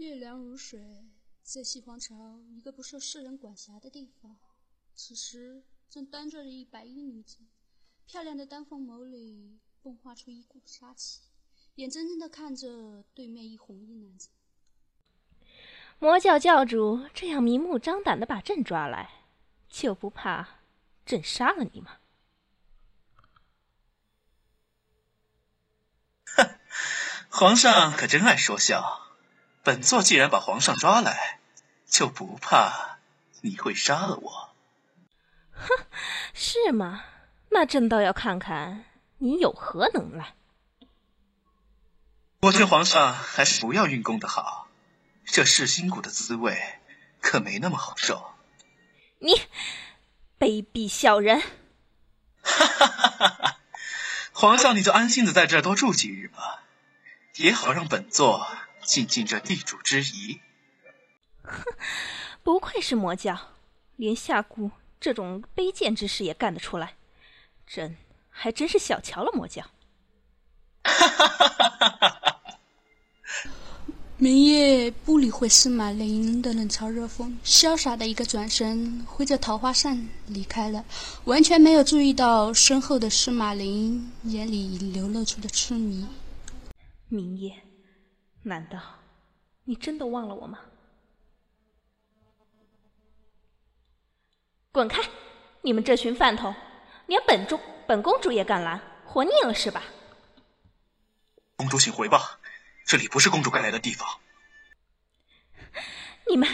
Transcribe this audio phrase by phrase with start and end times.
[0.00, 1.04] 月亮如水，
[1.42, 4.34] 在西皇朝一个不受世人管辖的地方，
[4.94, 7.36] 此时正端坐着一白衣女子，
[8.06, 11.20] 漂亮的丹凤眸里迸发出一股杀气，
[11.74, 14.30] 眼睁睁地看着对面一红衣男子。
[15.98, 19.26] 魔教教主这样明目张胆的把朕抓来，
[19.68, 20.60] 就不怕
[21.04, 21.98] 朕杀了你吗？
[26.24, 26.58] 哼，
[27.28, 29.09] 皇上可真爱说笑。
[29.62, 31.38] 本座既然把皇上抓来，
[31.86, 32.98] 就不怕
[33.42, 34.50] 你会杀了我。
[35.52, 35.68] 哼，
[36.32, 37.04] 是吗？
[37.50, 38.84] 那朕倒要看看
[39.18, 40.34] 你有何能耐。
[42.42, 44.68] 我劝皇上还是不要运功的好，
[45.24, 46.80] 这噬心蛊的滋味
[47.20, 48.32] 可没那么好受。
[49.18, 49.34] 你
[50.38, 51.42] 卑鄙小人！
[52.42, 53.58] 哈哈哈哈哈！
[54.32, 56.62] 皇上，你就安心的在这儿多住几日吧，
[57.34, 58.48] 也好让本座。
[58.90, 60.40] 尽尽这地主之谊。
[61.44, 61.62] 哼，
[62.42, 63.38] 不愧是魔教，
[63.94, 64.68] 连下蛊
[65.00, 66.96] 这种卑贱之事也干得出来，
[67.68, 67.96] 朕
[68.30, 69.62] 还真是小瞧了魔教。
[70.82, 72.36] 哈哈哈哈哈哈！
[74.16, 80.84] 明夜不理会司马林的冷嘲热讽，潇洒的一个转身，挥着桃花扇离开了，
[81.26, 86.08] 完全没有注意到身后的司马林眼里流露出的痴迷。
[87.06, 87.69] 明夜。
[88.42, 88.80] 难道
[89.64, 90.58] 你真的忘了我吗？
[94.72, 95.02] 滚开！
[95.62, 96.54] 你们这群饭桶，
[97.06, 99.82] 连本主本公主也敢拦，活腻了是吧？
[101.56, 102.38] 公主，请回吧，
[102.86, 104.08] 这里不是公主该来的地方。
[106.28, 106.48] 你们，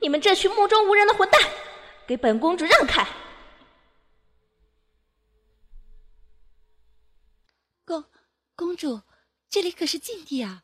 [0.00, 1.40] 你们这群目中无人的混蛋，
[2.06, 3.06] 给本公主让开！
[7.84, 8.04] 公
[8.54, 9.02] 公主，
[9.48, 10.62] 这里可是禁地啊！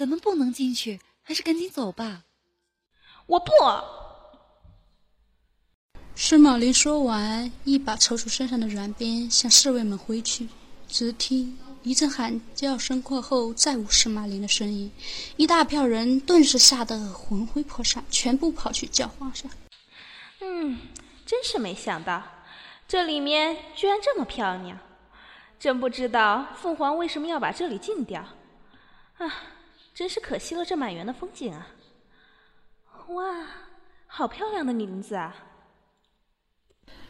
[0.00, 2.22] 咱们不能进去，还是赶紧走吧。
[3.26, 3.52] 我不。
[6.16, 10.48] 司马林说完，一把抽出身上的软鞭，向侍卫们挥去。
[10.88, 14.90] 只听一阵喊叫声过后，再无司马林的身影。
[15.36, 19.50] 一大票人顿时吓得魂飞魄散，全部跑去叫皇上。
[20.40, 20.78] 嗯，
[21.26, 22.22] 真是没想到，
[22.88, 24.78] 这里面居然这么漂亮。
[25.58, 28.24] 真不知道父皇为什么要把这里禁掉。
[29.18, 29.59] 啊。
[29.94, 31.68] 真是可惜了这满园的风景啊！
[33.08, 33.46] 哇，
[34.06, 35.34] 好漂亮的林子啊！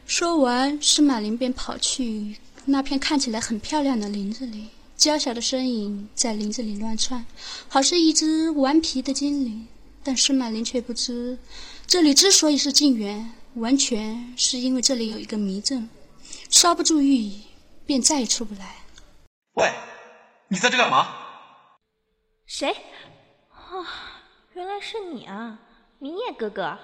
[0.06, 7.24] 说完，司马林便跑去那片看起来很漂亮的林子里，娇小的身影在林子里乱窜，
[7.68, 9.68] 好似一只顽皮的精灵。
[10.02, 11.38] 但司马林却不知，
[11.86, 15.88] 这里之所以是禁园，完全是因为这里有一个迷阵，
[16.48, 17.42] 稍不注意
[17.84, 18.76] 便再也出不来。
[19.54, 19.70] 喂，
[20.48, 21.19] 你在这干嘛？
[22.50, 22.74] 谁？
[23.52, 23.86] 啊，
[24.54, 25.60] 原来是你啊，
[26.00, 26.76] 明夜哥哥。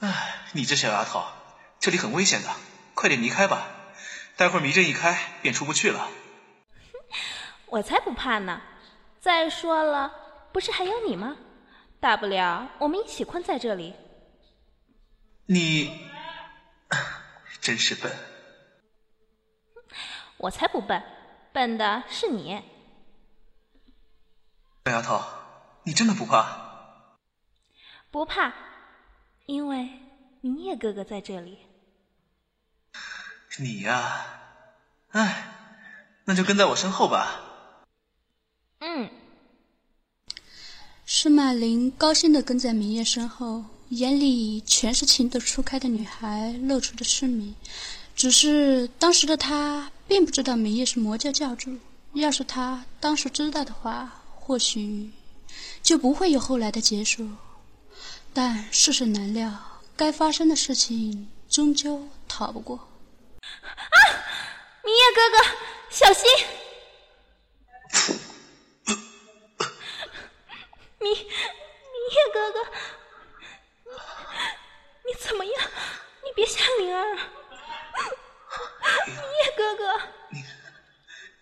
[0.00, 1.22] 哎，你这小丫头，
[1.78, 2.52] 这里很危险的，
[2.94, 3.68] 快点离开吧，
[4.36, 6.10] 待会儿迷阵一开便出不去了。
[7.70, 8.60] 我才不怕呢！
[9.20, 10.12] 再说了，
[10.52, 11.36] 不是还有你吗？
[12.00, 13.94] 大不了我们一起困在这里。
[15.46, 16.10] 你
[17.60, 18.12] 真是笨！
[20.36, 21.00] 我才不笨，
[21.52, 22.60] 笨的是你。
[24.84, 25.22] 小丫头，
[25.84, 27.16] 你真的不怕？
[28.10, 28.52] 不怕，
[29.46, 29.88] 因为
[30.40, 31.56] 明夜哥哥在这里。
[33.60, 34.26] 你呀，
[35.10, 35.54] 哎，
[36.24, 37.40] 那就跟在我身后吧。
[38.80, 39.08] 嗯。
[41.06, 47.54] 司马林高兴的跟在明夜身后，眼里全是情窦初开的女孩露出的痴迷。
[48.16, 51.78] 只是当时的他并不知道明夜是魔教教主，
[52.14, 54.18] 要是他当时知道的话。
[54.44, 55.12] 或许
[55.84, 57.30] 就不会有后来的结束，
[58.34, 62.76] 但世事难料，该发生的事情终究逃不过。
[62.76, 63.96] 啊！
[64.82, 65.36] 明夜哥哥，
[65.90, 66.28] 小心！
[70.98, 71.22] 明明
[72.10, 72.58] 夜哥哥，
[75.06, 75.54] 你怎么样？
[76.24, 77.14] 你别吓灵儿！
[79.06, 80.00] 明夜哥哥，
[80.30, 80.44] 灵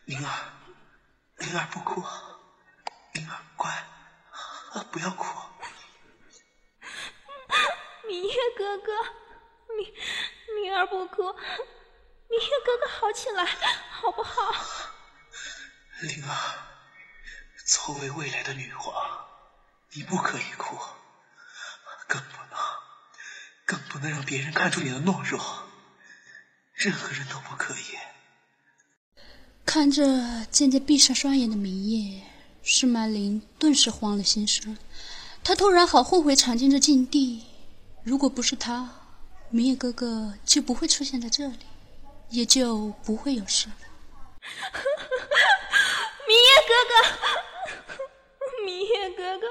[0.05, 0.53] 灵儿，
[1.39, 2.05] 灵儿不哭。
[3.57, 3.71] 乖，
[4.91, 5.27] 不要哭。
[8.21, 8.93] 明月哥哥，
[9.79, 9.89] 明
[10.63, 11.23] 明儿不哭，
[12.29, 14.53] 明月哥哥好起来，好不好？
[16.03, 16.35] 灵儿，
[17.67, 18.95] 作为未来的女皇，
[19.95, 20.77] 你不可以哭，
[22.07, 22.59] 更不能，
[23.65, 25.41] 更不能让别人看出你的懦弱，
[26.75, 27.99] 任何人都不可以。
[29.65, 32.27] 看着渐渐闭上双眼的明夜。
[32.63, 34.77] 施曼林顿时慌了心神。
[35.43, 37.47] 他突然好后悔闯进这禁地，
[38.11, 38.91] 如果不是他，
[39.51, 41.61] 明夜哥哥就不会出现在这里，
[42.29, 43.77] 也就不会有事了。
[46.27, 46.93] 明夜哥哥，
[48.67, 49.47] 明夜哥哥，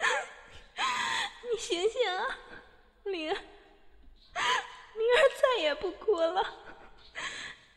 [1.52, 2.38] 你醒醒啊！
[3.04, 6.42] 灵儿，灵儿再也不哭了，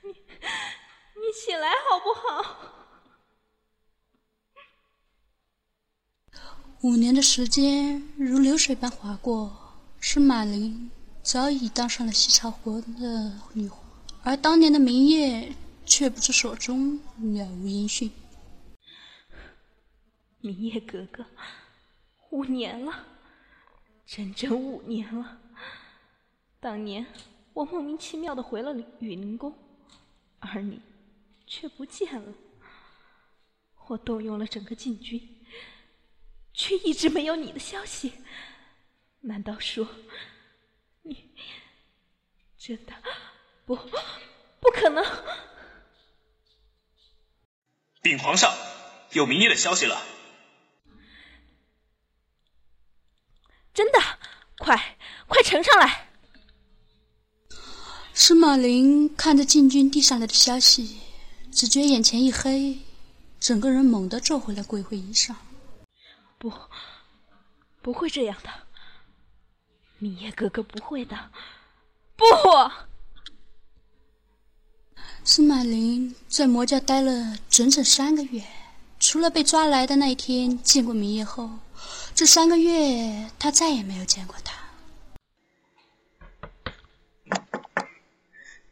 [0.02, 2.56] 你你起来好不好？
[6.84, 9.65] 五年的时间如流水般划过，
[10.08, 10.92] 是马林
[11.24, 13.84] 早已当上了西朝国的女皇，
[14.22, 15.52] 而当年的明夜
[15.84, 18.12] 却不知所踪，了无音讯。
[20.42, 21.26] 明夜格格，
[22.30, 23.04] 五年了，
[24.06, 25.40] 整整五年了。
[26.60, 27.04] 当年
[27.54, 29.52] 我莫名其妙的回了雨林宫，
[30.38, 30.80] 而你
[31.48, 32.32] 却不见了。
[33.88, 35.20] 我动用了整个禁军。
[36.54, 38.14] 却一直没有你的消息，
[39.28, 39.88] 难道说
[41.02, 41.32] 你
[42.58, 42.94] 真的
[43.66, 45.04] 不不可能？
[48.04, 48.56] 禀皇上，
[49.14, 50.00] 有明夜的消息了。
[53.74, 54.00] 真的，
[54.60, 54.98] 快
[55.28, 56.10] 快呈上来！
[58.14, 61.02] 司马林看着禁军递上来的消息，
[61.52, 62.80] 只觉眼前一黑，
[63.40, 65.36] 整个人猛地坐回了贵妃椅上。
[66.38, 66.54] 不，
[67.82, 68.65] 不会这样的，
[69.98, 71.32] 明夜哥哥不会的，
[72.16, 72.26] 不！
[75.24, 78.44] 司马林在魔教待了整整三个月，
[79.00, 81.50] 除了被抓来的那一天见过明夜后，
[82.14, 84.54] 这三个月他再也没有见过他。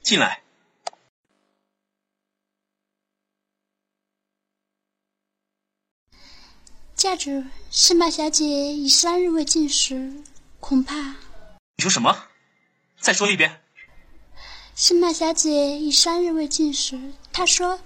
[0.04, 0.44] 进来。
[6.96, 10.24] 教主，司马小姐已三日未进食，
[10.64, 10.96] 恐怕……
[11.76, 12.30] 你说什么？
[12.98, 13.62] 再说一遍。
[14.74, 17.82] 司马小姐以三日未进食，她说：“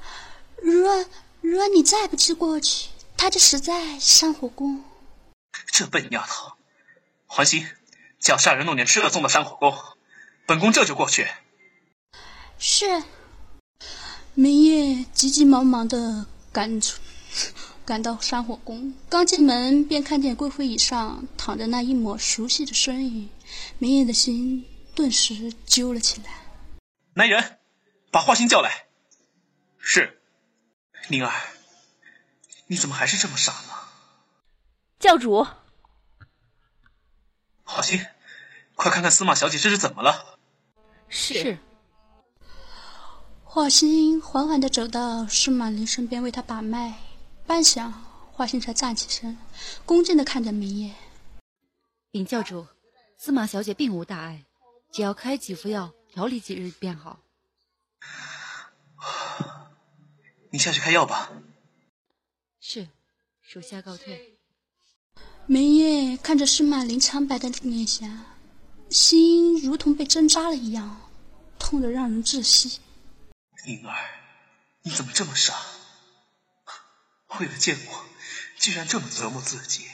[0.62, 1.03] 如若
[1.41, 4.83] 如若你再不去过去，她就死在山火宫。”
[5.74, 6.53] 这笨丫头，
[7.25, 7.68] 还心，
[8.19, 9.75] 叫下人弄点吃的送到山火宫，
[10.45, 11.27] 本宫这就过去。
[12.59, 13.01] 是。
[14.35, 17.01] 明夜急急忙忙的赶出。
[17.88, 23.30] 赶到山火宫，刚进门便看见贵妃椅上躺着那一抹熟悉的身影，
[23.80, 26.30] 明夜的心顿时揪了起来。
[27.13, 27.60] 来人，
[28.12, 28.88] 把华歆叫来。
[29.78, 30.19] 是，
[31.07, 31.31] 灵儿，
[32.68, 33.69] 你怎么还是这么傻呢？
[35.00, 35.48] 教主，
[37.63, 38.06] 华歆，
[38.75, 40.38] 快看看司马小姐这是怎么了？
[41.07, 41.57] 是。
[43.45, 46.95] 华歆缓缓的走到司马林身边，为他把脉。
[47.48, 47.94] 半晌，
[48.34, 49.38] 华歆才站起身，
[49.86, 50.94] 恭敬的看着明夜。
[52.12, 52.68] 禀教主，
[53.18, 54.44] 司马小姐并无大碍，
[54.92, 57.20] 只要开几副药调理几日便好。
[60.50, 61.32] 你下去开药吧。
[62.60, 62.90] 是，
[63.42, 64.38] 属下告退。
[65.46, 68.26] 明夜看着司马林苍白的脸颊，
[68.90, 71.00] 心如同被针扎了一样，
[71.58, 72.82] 痛得让人窒息。
[73.66, 73.96] 灵儿，
[74.82, 75.56] 你怎么这么傻？
[77.27, 78.06] 为了见我，
[78.57, 79.88] 居然这么折磨自己，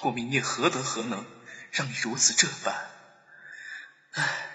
[0.00, 1.26] 我明夜何德何能，
[1.72, 2.90] 让你如此这般？
[4.12, 4.50] 唉，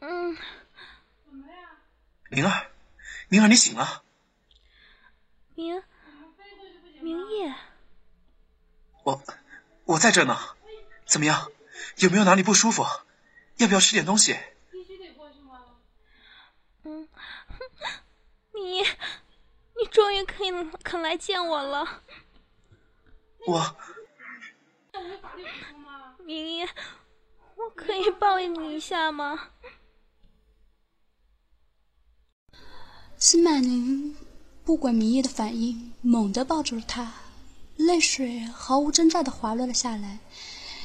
[0.00, 0.36] 嗯，
[1.24, 1.70] 怎么呀？
[2.28, 2.70] 明儿，
[3.28, 4.02] 明儿，你醒了。
[5.54, 5.82] 明，
[7.00, 7.54] 明夜，
[9.04, 9.22] 我，
[9.84, 10.38] 我在这呢。
[11.06, 11.50] 怎么样？
[11.96, 12.84] 有没有哪里不舒服？
[13.56, 14.38] 要不要吃点东西？
[14.70, 15.64] 必须得过去吗？
[16.84, 17.08] 嗯，
[18.52, 18.84] 你。
[19.80, 20.50] 你终于可以
[20.82, 22.02] 肯来见我了，
[23.46, 23.76] 我。
[26.24, 26.68] 明夜，
[27.54, 29.50] 我可以抱你一下吗？
[33.16, 34.16] 司马宁
[34.64, 37.14] 不管明夜的反应，猛地抱住了他，
[37.76, 40.18] 泪水毫无征兆的滑落了下来，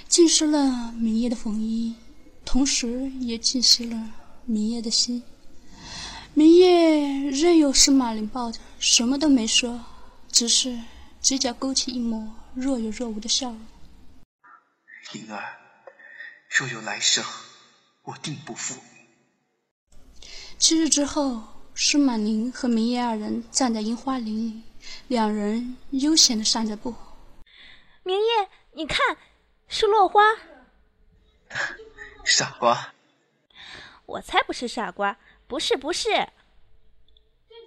[0.07, 1.95] 浸湿了明夜的风衣，
[2.45, 4.11] 同时也浸湿了
[4.45, 5.23] 明夜的心。
[6.35, 9.85] 明夜任由司马林抱着，什么都没说，
[10.31, 10.79] 只是
[11.21, 13.61] 嘴角勾起一抹若有若无的笑容。
[15.11, 15.57] 灵儿，
[16.49, 17.23] 若有来生，
[18.01, 20.25] 我定不负你。
[20.57, 21.43] 七日之后，
[21.75, 24.63] 司马林和明夜二人站在樱花林里，
[25.07, 26.95] 两人悠闲的散着步。
[28.01, 29.17] 明夜，你看，
[29.67, 30.23] 是落花。
[32.25, 32.91] 傻瓜。
[34.07, 35.15] 我才不是傻瓜。
[35.53, 36.09] 不是不是，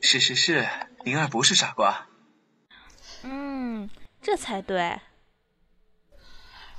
[0.02, 0.68] 是是是，
[1.04, 2.08] 灵儿不是傻瓜。
[3.22, 3.88] 嗯，
[4.20, 4.98] 这才对。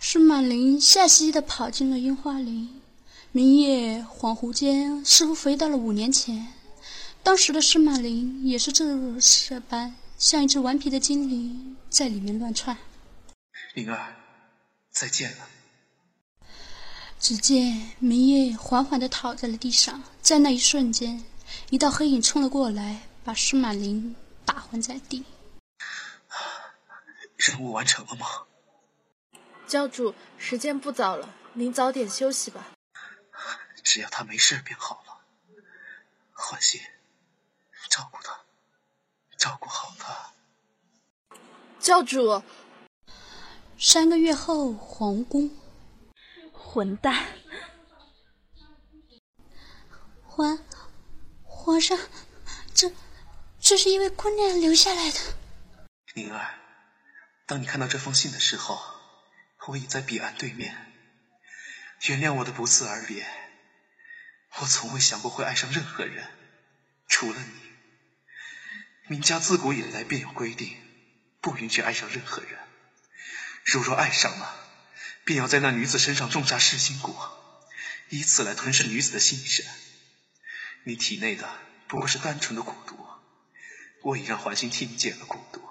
[0.01, 2.81] 司马林笑嘻嘻的跑进了樱花林，
[3.31, 6.45] 明夜恍惚间似乎回到了五年前。
[7.23, 8.83] 当时的司马林也是这
[9.21, 12.75] 这般，像一只顽皮的精灵在里面乱窜。
[13.75, 14.13] 灵儿，
[14.91, 15.47] 再见了。
[17.19, 21.23] 只见明夜缓缓的躺在了地上，在那一瞬间，
[21.69, 25.23] 一道黑影冲了过来，把司马林打昏在地。
[27.37, 28.43] 任务完成了吗？
[29.67, 32.67] 教主，时间不早了，您早点休息吧。
[33.81, 35.17] 只要他没事便好了。
[36.33, 36.81] 欢喜，
[37.87, 38.37] 照顾他，
[39.37, 41.37] 照顾好他。
[41.79, 42.43] 教主。
[43.79, 45.49] 三个月后，皇宫。
[46.51, 47.27] 混蛋！
[50.37, 50.59] 皇
[51.41, 51.97] 皇上，
[52.75, 52.93] 这
[53.59, 55.17] 这是一位姑娘留下来的。
[56.13, 56.59] 灵儿，
[57.47, 58.79] 当你看到这封信的时候，
[59.65, 60.93] 我已在彼岸对面。
[62.03, 63.25] 原谅我的不辞而别。
[64.59, 66.29] 我从未想过会爱上任何人，
[67.07, 67.71] 除了你。
[69.07, 70.77] 明家自古以来便有规定，
[71.41, 72.59] 不允许爱上任何人。
[73.65, 74.55] 如若爱上了，
[75.25, 77.65] 便要在那女子身上种下噬心果，
[78.09, 79.65] 以此来吞噬女子的心神。
[80.87, 81.45] 你体内的
[81.89, 82.95] 不过是单纯的蛊毒，
[84.03, 85.61] 我已让环心替你解了蛊毒。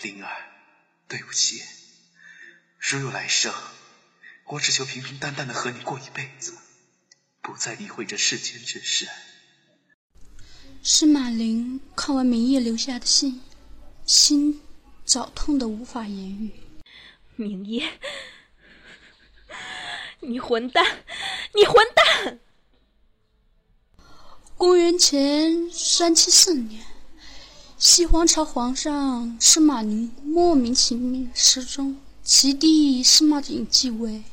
[0.00, 0.30] 灵儿，
[1.08, 1.60] 对不起。
[2.78, 3.52] 如有来生，
[4.44, 6.56] 我只求平平淡淡的和你过一辈子，
[7.42, 9.08] 不再理会这世间之事。
[10.80, 13.42] 司马林看完明夜留下的信，
[14.06, 14.62] 心
[15.04, 16.52] 绞痛的无法言语。
[17.34, 17.98] 明夜，
[20.20, 21.04] 你混蛋！
[21.52, 22.38] 你混蛋！
[24.58, 26.82] 公元前三七四年，
[27.78, 34.24] 西皇朝皇上司马宁莫名其妙失踪，其弟司马景继位。